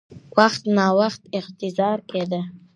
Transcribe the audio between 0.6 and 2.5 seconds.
ناوخت اعتراض کېده؛